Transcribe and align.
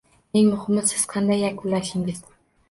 Eng 0.39 0.47
muhimi- 0.53 0.83
siz 0.91 1.03
qanday 1.11 1.43
yakunlashingiz 1.47 2.25